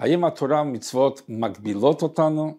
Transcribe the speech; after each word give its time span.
האם 0.00 0.24
התורה 0.24 0.62
ומצוות 0.62 1.22
מגבילות 1.28 2.02
אותנו? 2.02 2.54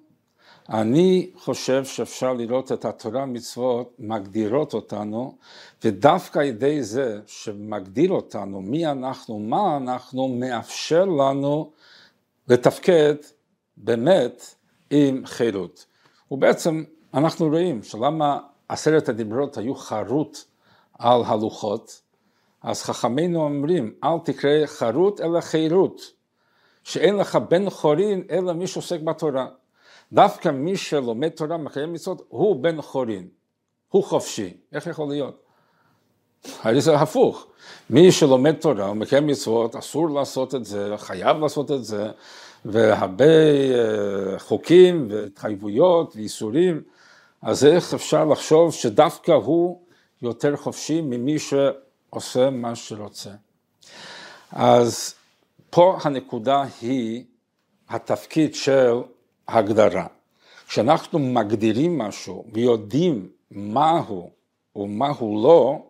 אני 0.69 1.31
חושב 1.35 1.85
שאפשר 1.85 2.33
לראות 2.33 2.71
את 2.71 2.85
התורה 2.85 3.23
ומצוות 3.23 3.95
מגדירות 3.99 4.73
אותנו, 4.73 5.37
ודווקא 5.83 6.39
ידי 6.39 6.83
זה 6.83 7.19
שמגדיר 7.27 8.11
אותנו 8.11 8.61
מי 8.61 8.87
אנחנו, 8.87 9.39
מה 9.39 9.77
אנחנו, 9.77 10.27
מאפשר 10.27 11.05
לנו 11.05 11.71
לתפקד 12.47 13.15
באמת 13.77 14.55
עם 14.89 15.25
חירות. 15.25 15.85
ובעצם 16.31 16.83
אנחנו 17.13 17.47
רואים 17.47 17.83
שלמה 17.83 18.39
עשרת 18.67 19.09
הדיברות 19.09 19.57
היו 19.57 19.75
חרוט 19.75 20.37
על 20.99 21.21
הלוחות, 21.25 22.01
אז 22.61 22.83
חכמינו 22.83 23.43
אומרים, 23.43 23.93
אל 24.03 24.19
תקרא 24.25 24.65
חרוט 24.65 25.21
אלא 25.21 25.41
חירות, 25.41 26.20
שאין 26.83 27.17
לך 27.17 27.35
בן 27.35 27.69
חורין 27.69 28.23
אלא 28.29 28.53
מי 28.53 28.67
שעוסק 28.67 28.99
בתורה. 28.99 29.47
דווקא 30.13 30.49
מי 30.49 30.77
שלומד 30.77 31.29
תורה 31.29 31.57
מקיים 31.57 31.93
מצוות 31.93 32.21
הוא 32.29 32.63
בן 32.63 32.81
חורין, 32.81 33.27
הוא 33.89 34.03
חופשי, 34.03 34.53
איך 34.73 34.87
יכול 34.87 35.07
להיות? 35.09 35.41
הרי 36.61 36.81
זה 36.81 36.95
הפוך, 36.95 37.47
מי 37.89 38.11
שלומד 38.11 38.55
תורה 38.55 38.91
ומקיים 38.91 39.27
מצוות 39.27 39.75
אסור 39.75 40.09
לעשות 40.09 40.55
את 40.55 40.65
זה, 40.65 40.93
חייב 40.97 41.37
לעשות 41.37 41.71
את 41.71 41.85
זה, 41.85 42.11
והרבה 42.65 43.25
אה, 43.25 44.39
חוקים 44.39 45.07
והתחייבויות 45.11 46.15
ואיסורים, 46.15 46.81
אז 47.41 47.65
איך 47.65 47.93
אפשר 47.93 48.25
לחשוב 48.25 48.73
שדווקא 48.73 49.31
הוא 49.31 49.81
יותר 50.21 50.55
חופשי 50.55 51.01
ממי 51.01 51.37
שעושה 51.39 52.49
מה 52.49 52.75
שרוצה. 52.75 53.29
אז 54.51 55.13
פה 55.71 55.97
הנקודה 56.03 56.63
היא 56.81 57.23
התפקיד 57.89 58.55
של 58.55 58.93
הגדרה. 59.47 60.07
כשאנחנו 60.67 61.19
מגדירים 61.19 61.97
משהו 61.97 62.45
ויודעים 62.53 63.29
מהו 63.51 64.29
ומהו 64.75 65.43
לא, 65.43 65.85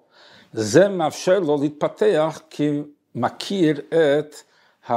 זה 0.53 0.87
מאפשר 0.87 1.39
לו 1.39 1.57
להתפתח 1.61 2.41
כי 2.49 2.81
מכיר 3.15 3.81
את, 3.89 4.35
ה, 4.89 4.95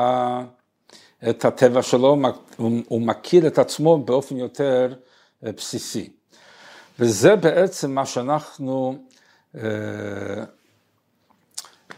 את 1.29 1.45
הטבע 1.45 1.83
שלו, 1.83 2.17
הוא 2.89 3.03
מכיר 3.03 3.47
את 3.47 3.59
עצמו 3.59 3.99
באופן 3.99 4.37
יותר 4.37 4.95
אה, 5.45 5.53
בסיסי. 5.53 6.11
וזה 6.99 7.37
בעצם 7.37 7.91
מה 7.91 8.07
שאנחנו 8.07 8.99
אה, 9.55 9.61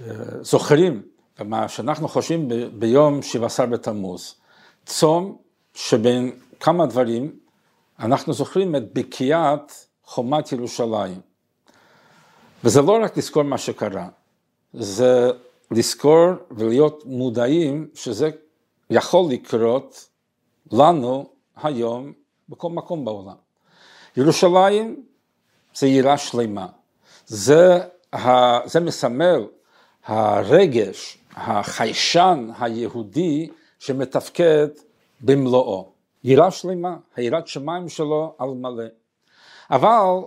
אה, 0.01 0.15
זוכרים, 0.41 1.03
מה 1.45 1.69
שאנחנו 1.69 2.09
חושבים 2.09 2.49
ביום 2.73 3.23
17 3.23 3.67
בתמוז. 3.67 4.35
צום 4.87 5.37
שבין 5.75 6.39
כמה 6.61 6.87
דברים, 6.87 7.39
אנחנו 7.99 8.33
זוכרים 8.33 8.77
את 8.77 8.93
בקיעת 8.93 9.87
חומת 10.05 10.53
ירושלים. 10.53 11.21
וזה 12.65 12.83
לא 12.83 12.99
רק 13.03 13.17
לזכור 13.17 13.43
מה 13.43 13.59
שקרה, 13.59 14.09
זה 14.73 15.31
לזכור 15.71 16.27
ולהיות 16.51 17.03
מודעים 17.07 17.89
שזה 17.95 18.31
יכול 18.91 19.31
לקרות 19.31 20.09
לנו 20.73 21.27
היום 21.57 22.13
בכל 22.49 22.71
מקום 22.71 23.05
בעולם. 23.05 23.35
ירושלים 24.17 25.03
זה 25.75 25.87
עירה 25.87 26.19
שלמה, 26.19 26.67
זה, 27.27 27.79
ה, 28.13 28.69
זה 28.69 28.81
מסמל 28.81 29.47
הרגש, 30.07 31.19
החיישן 31.37 32.49
היהודי 32.61 33.49
שמתפקד 33.79 34.69
במלואו. 35.21 35.93
יראה 36.25 36.51
שלמה, 36.51 36.97
היראת 37.17 37.47
שמיים 37.49 37.89
שלו 37.89 38.35
על 38.39 38.49
מלא. 38.49 38.85
אבל 39.71 40.25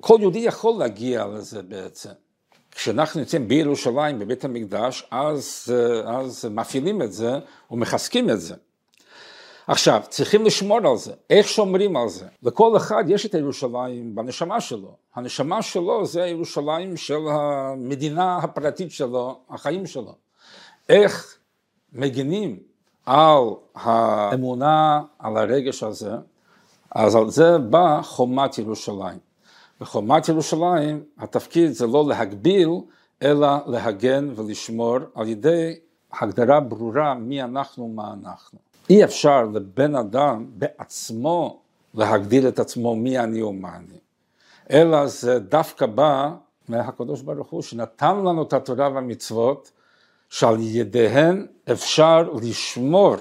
כל 0.00 0.16
יהודי 0.20 0.38
יכול 0.38 0.78
להגיע 0.78 1.26
לזה 1.26 1.62
בעצם. 1.62 2.10
כשאנחנו 2.70 3.20
נמצאים 3.20 3.48
בירושלים, 3.48 4.18
בבית 4.18 4.44
המקדש, 4.44 5.06
אז, 5.10 5.74
אז 6.06 6.44
מפעילים 6.50 7.02
את 7.02 7.12
זה 7.12 7.38
ומחזקים 7.70 8.30
את 8.30 8.40
זה. 8.40 8.54
עכשיו, 9.66 10.02
צריכים 10.08 10.44
לשמור 10.44 10.78
על 10.88 10.96
זה. 10.96 11.12
איך 11.30 11.48
שומרים 11.48 11.96
על 11.96 12.08
זה? 12.08 12.26
לכל 12.42 12.76
אחד 12.76 13.04
יש 13.08 13.26
את 13.26 13.34
הירושלים 13.34 14.14
בנשמה 14.14 14.60
שלו. 14.60 14.96
הנשמה 15.14 15.62
שלו 15.62 16.06
זה 16.06 16.22
הירושלים 16.22 16.96
של 16.96 17.20
המדינה 17.30 18.36
הפרטית 18.36 18.92
שלו, 18.92 19.40
החיים 19.50 19.86
שלו. 19.86 20.23
איך 20.88 21.38
מגינים 21.92 22.58
על 23.06 23.44
האמונה, 23.74 25.02
על 25.18 25.36
הרגש 25.36 25.82
הזה, 25.82 26.12
אז 26.90 27.16
על 27.16 27.30
זה 27.30 27.58
בא 27.58 28.00
חומת 28.02 28.58
ירושלים. 28.58 29.18
וחומת 29.80 30.28
ירושלים, 30.28 31.04
התפקיד 31.18 31.72
זה 31.72 31.86
לא 31.86 32.08
להגביל, 32.08 32.68
אלא 33.22 33.48
להגן 33.66 34.28
ולשמור 34.36 34.98
על 35.14 35.28
ידי 35.28 35.78
הגדרה 36.20 36.60
ברורה 36.60 37.14
מי 37.14 37.42
אנחנו, 37.42 37.88
מה 37.88 38.14
אנחנו. 38.20 38.58
אי 38.90 39.04
אפשר 39.04 39.44
לבן 39.44 39.94
אדם 39.94 40.46
בעצמו 40.48 41.60
להגדיר 41.94 42.48
את 42.48 42.58
עצמו 42.58 42.96
מי 42.96 43.18
אני 43.18 43.42
ומה 43.42 43.76
אני, 43.76 43.98
אלא 44.70 45.06
זה 45.06 45.38
דווקא 45.38 45.86
בא 45.86 46.30
מהקדוש 46.68 47.22
ברוך 47.22 47.50
הוא 47.50 47.62
שנתן 47.62 48.16
לנו 48.16 48.42
את 48.42 48.52
התורה 48.52 48.88
והמצוות 48.88 49.70
שעל 50.34 50.56
ידיהן 50.60 51.46
אפשר 51.72 52.30
לשמור 52.42 53.14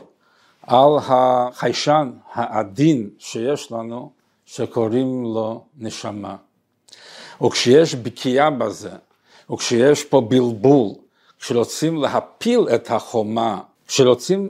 על 0.61 0.91
החיישן 1.01 2.11
העדין 2.33 3.09
שיש 3.17 3.71
לנו, 3.71 4.11
שקוראים 4.45 5.23
לו 5.23 5.65
נשמה. 5.77 6.35
וכשיש 7.45 7.95
בקיאה 7.95 8.49
בזה, 8.49 8.91
וכשיש 9.51 10.03
פה 10.03 10.21
בלבול, 10.21 10.89
כשרוצים 11.39 12.01
להפיל 12.01 12.67
את 12.75 12.91
החומה, 12.91 13.61
כשרוצים 13.87 14.49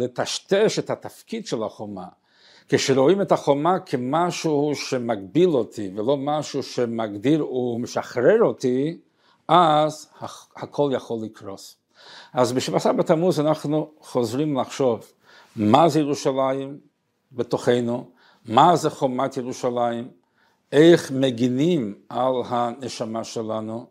לטשטש 0.00 0.78
את 0.78 0.90
התפקיד 0.90 1.46
של 1.46 1.62
החומה, 1.62 2.06
כשרואים 2.68 3.22
את 3.22 3.32
החומה 3.32 3.78
כמשהו 3.80 4.72
שמגביל 4.74 5.48
אותי 5.48 5.90
ולא 5.96 6.16
משהו 6.16 6.62
שמגדיר 6.62 7.54
ומשחרר 7.54 8.42
אותי, 8.42 8.98
אז 9.48 10.08
הכל 10.56 10.90
יכול 10.94 11.18
לקרוס. 11.24 11.76
אז 12.32 12.52
בשבעה 12.52 12.92
בתמוז 12.92 13.40
אנחנו 13.40 13.90
חוזרים 14.00 14.56
לחשוב 14.56 15.12
מה 15.56 15.88
זה 15.88 16.00
ירושלים 16.00 16.78
בתוכנו, 17.32 18.10
מה 18.46 18.76
זה 18.76 18.90
חומת 18.90 19.36
ירושלים, 19.36 20.08
איך 20.72 21.10
מגינים 21.10 21.94
על 22.08 22.32
הנשמה 22.48 23.24
שלנו, 23.24 23.86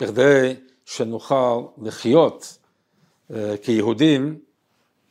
בכדי 0.00 0.54
שנוכל 0.84 1.62
לחיות 1.82 2.58
אה, 3.34 3.54
כיהודים 3.62 4.38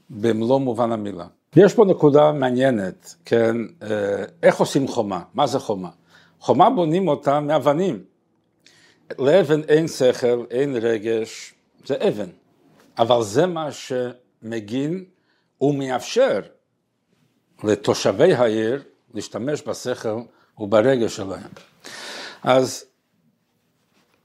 במלוא 0.10 0.60
מובן 0.60 0.92
המילה. 0.92 1.28
יש 1.56 1.74
פה 1.74 1.86
נקודה 1.86 2.32
מעניינת, 2.32 3.16
כן, 3.26 3.56
אה, 3.84 4.24
איך 4.44 4.60
עושים 4.60 4.88
חומה, 4.88 5.22
מה 5.34 5.48
זה 5.48 5.60
חומה? 5.60 5.90
חומה 6.40 6.70
בונים 6.70 7.08
אותה 7.08 7.40
מאבנים. 7.40 8.04
לאבן 9.20 9.62
אין 9.64 9.88
שכל, 9.88 10.46
אין 10.52 10.76
רגש, 10.76 11.54
זה 11.88 11.96
אבן, 12.08 12.30
אבל 12.98 13.24
זה 13.24 13.46
מה 13.46 13.70
שמגין 13.72 15.06
ומאפשר 15.62 16.40
לתושבי 17.64 18.34
העיר 18.34 18.84
להשתמש 19.14 19.62
בשכל 19.68 20.20
וברגש 20.58 21.16
שלהם. 21.16 21.50
אז 22.44 22.86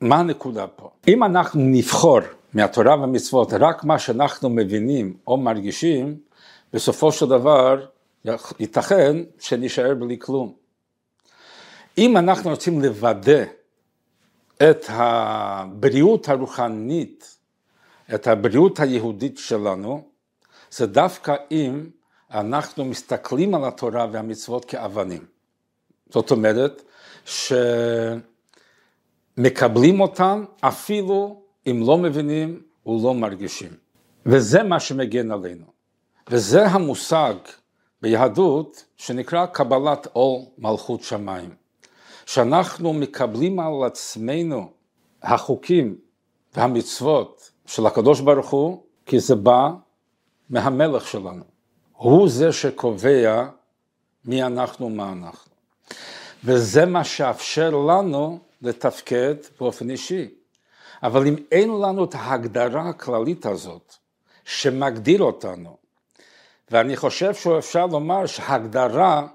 מה 0.01 0.17
הנקודה 0.17 0.67
פה? 0.67 0.91
אם 1.09 1.25
אנחנו 1.25 1.61
נבחור 1.65 2.21
מהתורה 2.55 3.01
והמצוות 3.01 3.53
רק 3.53 3.85
מה 3.85 3.99
שאנחנו 3.99 4.51
מבינים 4.51 5.17
או 5.27 5.37
מרגישים, 5.37 6.19
בסופו 6.73 7.13
של 7.13 7.27
דבר 7.27 7.87
ייתכן 8.61 9.17
שנישאר 9.39 9.95
בלי 9.95 10.19
כלום. 10.19 10.55
אם 11.99 12.17
אנחנו 12.17 12.51
רוצים 12.51 12.81
לוודא 12.83 13.45
את 14.57 14.87
הבריאות 14.89 16.29
הרוחנית 16.29 17.42
את 18.15 18.27
הבריאות 18.27 18.81
היהודית 18.81 19.39
שלנו, 19.39 20.03
זה 20.71 20.87
דווקא 20.87 21.35
אם 21.51 21.87
אנחנו 22.31 22.85
מסתכלים 22.85 23.55
על 23.55 23.65
התורה 23.65 24.07
והמצוות 24.13 24.65
כאבנים. 24.65 25.27
זאת 26.11 26.31
אומרת, 26.31 26.83
שמקבלים 29.37 30.01
אותן 30.01 30.45
אפילו 30.61 31.43
אם 31.67 31.83
לא 31.87 31.99
מבינים 31.99 32.63
ולא 32.87 33.15
מרגישים. 33.15 33.71
וזה 34.27 34.63
מה 34.63 34.81
שמגן 34.81 35.31
עלינו. 35.31 35.65
וזה 36.31 36.67
המושג 36.67 37.35
ביהדות 38.03 38.85
שנקרא 38.97 39.47
קבלת 39.47 40.07
עול 40.13 40.43
מלכות 40.59 41.03
שמיים. 41.03 41.55
שאנחנו 42.27 42.93
מקבלים 42.93 43.61
על 43.61 43.73
עצמנו 43.87 44.71
החוקים 45.23 45.97
והמצוות 46.55 47.52
של 47.67 47.87
הקדוש 47.87 48.21
ברוך 48.21 48.51
הוא, 48.51 48.83
כי 49.07 49.21
זה 49.21 49.35
בא 49.35 49.71
מהמלך 50.51 51.09
שלנו. 51.09 51.45
הוא 51.93 52.29
זה 52.29 52.53
שקובע 52.53 53.49
מי 54.25 54.43
אנחנו, 54.43 54.91
מה 54.91 55.13
אנחנו. 55.13 55.53
וזה 56.45 56.87
מה 56.87 57.05
שאפשר 57.05 57.71
לנו 57.71 58.39
לתפקד 58.63 59.35
באופן 59.61 59.91
אישי. 59.91 60.29
אבל 61.03 61.27
אם 61.27 61.37
אין 61.53 61.71
לנו 61.71 62.05
את 62.05 62.15
ההגדרה 62.15 62.89
הכללית 62.89 63.47
הזאת, 63.47 63.95
שמגדיר 64.45 65.23
אותנו, 65.23 65.77
ואני 66.71 66.97
חושב 66.97 67.35
שאפשר 67.35 67.87
לומר 67.87 68.27
שהגדרה. 68.27 69.27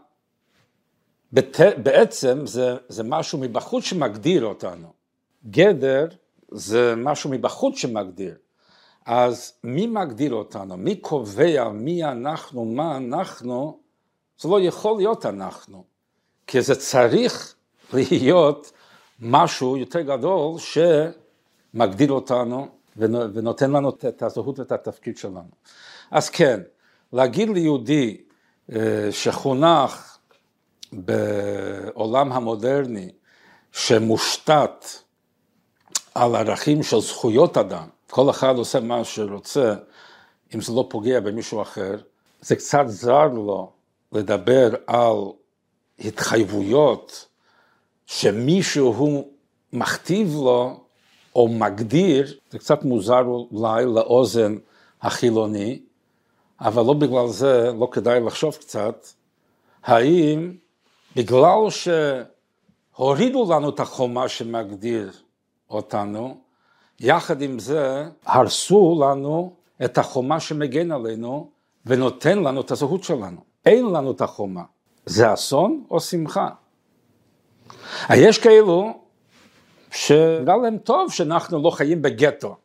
בעצם 1.84 2.46
זה, 2.46 2.76
זה 2.88 3.04
משהו 3.04 3.40
מבחוץ 3.40 3.84
שמגדיר 3.84 4.46
אותנו. 4.46 4.94
גדר 5.50 6.08
זה 6.52 6.94
משהו 6.98 7.30
מבחוץ 7.30 7.78
שמגדיר. 7.78 8.36
אז 9.06 9.54
מי 9.64 9.88
מגדיר 9.88 10.34
אותנו? 10.34 10.78
מי 10.78 10.96
קובע 10.96 11.70
מי 11.70 12.04
אנחנו, 12.04 12.66
מה 12.66 12.98
אנחנו? 12.98 13.80
זה 14.40 14.50
לא 14.50 14.62
יכול 14.62 14.98
להיות 14.98 15.26
אנחנו, 15.26 15.84
כי 16.48 16.62
זה 16.62 16.76
צריך 16.76 17.56
להיות 17.94 18.72
משהו 19.20 19.78
יותר 19.78 20.02
גדול 20.02 20.60
שמגדיר 20.60 22.12
אותנו 22.12 22.68
ונותן 22.98 23.72
לנו 23.72 23.90
את 23.90 24.22
הזהות 24.22 24.60
ואת 24.60 24.72
התפקיד 24.72 25.18
שלנו. 25.18 25.50
אז 26.12 26.30
כן, 26.30 26.60
להגיד 27.14 27.50
ליהודי 27.50 28.18
אה, 28.72 29.08
שחונך 29.12 30.18
בעולם 30.94 32.32
המודרני 32.32 33.10
שמושתת 33.72 34.86
על 36.18 36.36
ערכים 36.36 36.84
של 36.84 37.00
זכויות 37.00 37.58
אדם, 37.58 37.88
כל 38.10 38.30
אחד 38.30 38.56
עושה 38.56 38.80
מה 38.80 39.04
שרוצה, 39.04 39.76
אם 40.56 40.62
זה 40.62 40.74
לא 40.74 40.86
פוגע 40.90 41.20
במישהו 41.20 41.62
אחר, 41.62 41.96
זה 42.42 42.56
קצת 42.56 42.84
זר 42.88 43.28
לו 43.28 43.72
לדבר 44.12 44.70
על 44.88 45.16
התחייבויות 46.00 47.28
שמישהו 48.06 49.30
מכתיב 49.74 50.36
לו 50.36 50.80
או 51.36 51.48
מגדיר, 51.48 52.38
זה 52.50 52.60
קצת 52.60 52.84
מוזר 52.84 53.24
אולי 53.52 53.86
לאוזן 53.86 54.56
החילוני, 55.02 55.80
אבל 56.62 56.84
לא 56.84 56.94
בגלל 56.94 57.28
זה, 57.28 57.72
לא 57.80 57.90
כדאי 57.92 58.20
לחשוב 58.20 58.56
קצת, 58.56 59.08
האם 59.84 60.54
בגלל 61.16 61.60
שהורידו 61.70 63.54
לנו 63.54 63.70
את 63.70 63.80
החומה 63.80 64.30
שמגדיר 64.30 65.12
אותנו, 65.70 66.38
יחד 67.00 67.42
עם 67.42 67.60
זה 67.60 68.06
הרסו 68.26 69.04
לנו 69.04 69.54
את 69.86 69.98
החומה 69.98 70.40
שמגן 70.40 70.92
עלינו 70.92 71.50
ונותן 71.86 72.40
לנו 72.40 72.62
את 72.62 72.72
הזהות 72.72 73.04
שלנו. 73.04 73.42
אין 73.66 73.86
לנו 73.86 74.12
את 74.12 74.22
החומה. 74.22 74.64
זה 75.06 75.34
אסון 75.34 75.84
או 75.92 76.00
שמחה? 76.00 76.50
יש 78.10 78.38
כאלו 78.38 78.94
שנראה 79.92 80.58
להם 80.58 80.78
טוב 80.78 81.12
שאנחנו 81.12 81.64
לא 81.64 81.70
חיים 81.70 82.02
בגטו. 82.02 82.56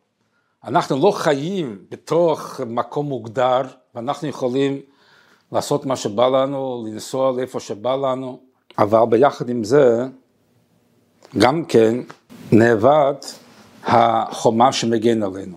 אנחנו 0.64 0.96
לא 0.96 1.10
חיים 1.10 1.84
בתוך 1.90 2.60
מקום 2.66 3.06
מוגדר 3.06 3.62
ואנחנו 3.94 4.28
יכולים 4.28 4.80
לעשות 5.52 5.86
מה 5.86 5.96
שבא 5.96 6.28
לנו, 6.28 6.84
לנסוע 6.86 7.32
לאיפה 7.32 7.60
שבא 7.60 7.96
לנו, 7.96 8.40
אבל 8.78 8.98
ביחד 9.10 9.48
עם 9.48 9.64
זה 9.64 10.06
גם 11.38 11.64
כן 11.64 11.94
נאבד 12.52 13.14
החומה 13.82 14.72
שמגן 14.72 15.22
עלינו. 15.22 15.56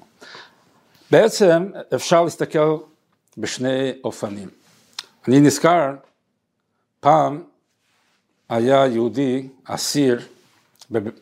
בעצם 1.12 1.72
אפשר 1.96 2.24
להסתכל 2.24 2.78
בשני 3.38 3.92
אופנים. 4.04 4.50
אני 5.28 5.40
נזכר, 5.40 5.96
פעם 7.00 7.44
היה 8.50 8.88
יהודי 8.88 9.48
אסיר 9.64 10.22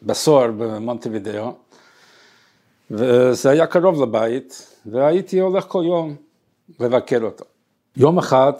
בסוהר 0.02 0.52
במונטווידאו, 0.52 1.56
וזה 2.92 3.50
היה 3.50 3.68
קרוב 3.68 4.04
לבית, 4.04 4.78
והייתי 4.86 5.40
הולך 5.40 5.66
כל 5.68 5.84
יום 5.88 6.16
לבקר 6.80 7.22
אותו. 7.22 7.46
יום 7.98 8.18
אחד 8.18 8.54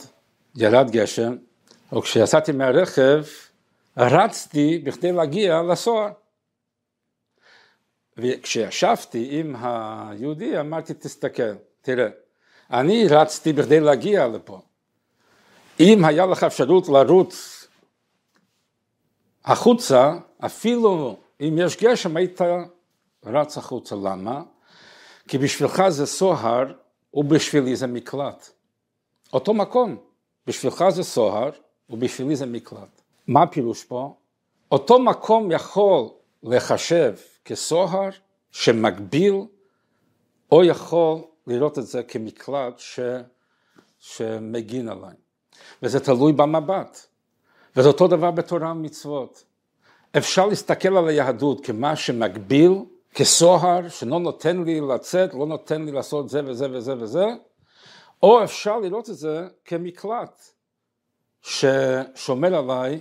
ירד 0.56 0.90
גשם, 0.92 1.36
וכשיצאתי 1.94 2.52
מהרכב, 2.52 3.24
רצתי 3.98 4.82
בכדי 4.84 5.12
להגיע 5.12 5.62
לסוהר. 5.62 6.23
וכשישבתי 8.18 9.28
עם 9.32 9.56
היהודי 9.62 10.60
אמרתי 10.60 10.94
תסתכל, 10.94 11.54
תראה, 11.82 12.08
אני 12.72 13.08
רצתי 13.08 13.54
בכדי 13.54 13.80
להגיע 13.80 14.28
לפה. 14.28 14.62
אם 15.80 16.06
היה 16.06 16.26
לך 16.26 16.44
אפשרות 16.44 16.90
לרוץ 16.90 17.68
החוצה, 19.46 20.14
אפילו 20.46 21.18
אם 21.42 21.56
יש 21.58 21.84
גשם 21.84 22.18
היית 22.18 22.42
רץ 23.26 23.58
החוצה. 23.58 23.96
למה? 23.96 24.42
כי 25.28 25.38
בשבילך 25.38 25.84
זה 25.90 26.06
סוהר 26.06 26.74
ובשבילי 27.14 27.76
זה 27.76 27.88
מקלט. 27.88 28.50
אותו 29.34 29.54
מקום, 29.54 29.98
בשבילך 30.48 30.86
זה 30.90 31.04
סוהר 31.04 31.50
ובשבילי 31.90 32.36
זה 32.36 32.46
מקלט. 32.46 33.02
מה 33.28 33.44
הפירוש 33.44 33.84
פה? 33.84 34.16
אותו 34.72 35.00
מקום 35.00 35.52
יכול 35.52 36.10
לחשב 36.44 37.16
כסוהר 37.46 38.10
שמגביל, 38.52 39.36
או 40.52 40.64
יכול 40.64 41.22
לראות 41.48 41.80
את 41.80 41.86
זה 41.86 42.04
כמקלט 42.04 42.80
ש, 42.80 43.00
שמגין 44.00 44.90
עליי. 44.90 45.16
וזה 45.84 46.00
תלוי 46.00 46.34
במבט. 46.34 47.06
וזה 47.76 47.88
אותו 47.88 48.08
דבר 48.08 48.32
בתורה 48.32 48.72
ומצוות. 48.72 49.44
אפשר 50.18 50.46
להסתכל 50.46 50.98
על 50.98 51.08
היהדות 51.08 51.66
כמה 51.66 51.96
שמגביל, 51.96 52.72
כסוהר, 53.14 53.90
שלא 53.90 54.20
נותן 54.20 54.64
לי 54.64 54.82
לצאת, 54.82 55.34
לא 55.34 55.46
נותן 55.46 55.86
לי 55.86 55.92
לעשות 55.92 56.30
זה 56.30 56.42
וזה 56.46 56.72
וזה 56.72 56.94
וזה, 56.98 57.26
או 58.24 58.44
אפשר 58.44 58.80
לראות 58.80 59.10
את 59.10 59.16
זה 59.16 59.48
כמקלט 59.66 60.42
ששומר 61.42 62.56
עליי 62.56 63.00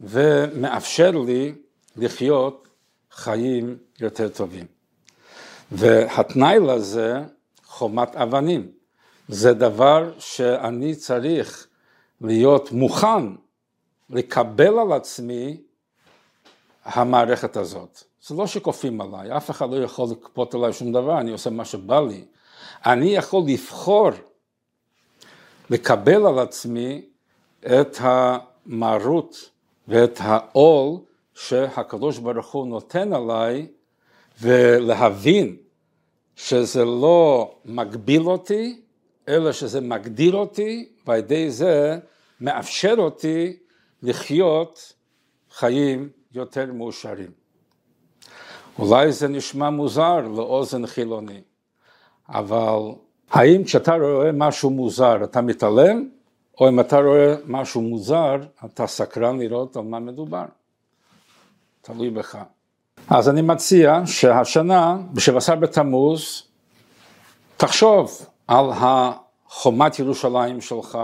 ומאפשר 0.00 1.10
לי 1.10 1.54
לחיות 1.96 2.67
חיים 3.18 3.76
יותר 4.00 4.28
טובים. 4.28 4.66
והתנאי 5.72 6.58
לזה 6.58 7.20
חומת 7.64 8.16
אבנים. 8.16 8.70
זה 9.28 9.54
דבר 9.54 10.12
שאני 10.18 10.94
צריך 10.94 11.66
להיות 12.20 12.72
מוכן 12.72 13.24
לקבל 14.10 14.78
על 14.78 14.92
עצמי 14.92 15.60
המערכת 16.84 17.56
הזאת. 17.56 18.02
זה 18.26 18.34
לא 18.34 18.46
שכופים 18.46 19.00
עליי, 19.00 19.36
אף 19.36 19.50
אחד 19.50 19.70
לא 19.70 19.76
יכול 19.76 20.08
לכפות 20.10 20.54
עליי 20.54 20.72
שום 20.72 20.92
דבר, 20.92 21.20
אני 21.20 21.30
עושה 21.30 21.50
מה 21.50 21.64
שבא 21.64 22.00
לי. 22.00 22.24
אני 22.86 23.06
יכול 23.06 23.42
לבחור 23.46 24.10
לקבל 25.70 26.26
על 26.26 26.38
עצמי 26.38 27.02
את 27.66 27.96
המרות 28.00 29.50
ואת 29.88 30.18
העול 30.20 31.07
שהקדוש 31.38 32.18
ברוך 32.18 32.52
הוא 32.52 32.66
נותן 32.66 33.12
עליי 33.12 33.66
ולהבין 34.40 35.56
שזה 36.36 36.84
לא 36.84 37.54
מגביל 37.64 38.22
אותי, 38.22 38.80
אלא 39.28 39.52
שזה 39.52 39.80
מגדיר 39.80 40.34
אותי 40.34 40.88
ועל 41.06 41.18
ידי 41.18 41.50
זה 41.50 41.98
מאפשר 42.40 42.94
אותי 42.98 43.56
לחיות 44.02 44.92
חיים 45.50 46.08
יותר 46.32 46.72
מאושרים. 46.72 47.30
אולי 48.78 49.12
זה 49.12 49.28
נשמע 49.28 49.70
מוזר 49.70 50.20
לאוזן 50.20 50.86
חילוני, 50.86 51.40
אבל 52.28 52.78
האם 53.30 53.64
כשאתה 53.64 53.94
רואה 53.94 54.32
משהו 54.32 54.70
מוזר 54.70 55.24
אתה 55.24 55.40
מתעלם, 55.40 56.08
או 56.60 56.68
אם 56.68 56.80
אתה 56.80 57.00
רואה 57.00 57.34
משהו 57.46 57.80
מוזר 57.80 58.36
אתה 58.64 58.86
סקרן 58.86 59.38
לראות 59.38 59.76
על 59.76 59.82
מה 59.82 59.98
מדובר? 59.98 60.44
תלוי 61.82 62.10
בך. 62.10 62.38
אז 63.10 63.28
אני 63.28 63.42
מציע 63.42 64.00
שהשנה, 64.06 64.96
ב-17 65.12 65.54
בתמוז, 65.54 66.42
תחשוב 67.56 68.26
על 68.46 68.70
החומת 68.72 69.98
ירושלים 69.98 70.60
שלך, 70.60 70.98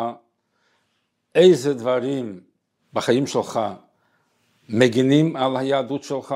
איזה 1.35 1.75
דברים 1.75 2.41
בחיים 2.93 3.27
שלך 3.27 3.61
מגינים 4.69 5.37
על 5.37 5.57
היהדות 5.57 6.05
שלך, 6.05 6.35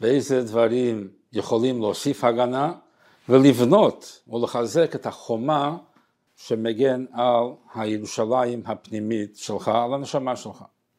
ואיזה 0.00 0.42
דברים 0.42 1.08
יכולים 1.32 1.80
להוסיף 1.80 2.24
הגנה, 2.24 2.72
ולבנות 3.28 4.22
ולחזק 4.28 4.94
את 4.94 5.06
החומה 5.06 5.76
שמגן 6.36 7.04
על 7.12 7.44
הירושלים 7.74 8.62
הפנימית 8.66 9.36
שלך, 9.36 9.68
על 9.68 9.94
הנשמה 9.94 10.36
שלך. 10.36 10.64